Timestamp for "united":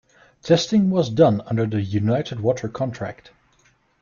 1.79-2.39